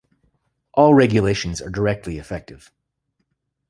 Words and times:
All 0.73 0.95
regulations 0.95 1.61
are 1.61 1.69
directly 1.69 2.17
effective. 2.17 2.71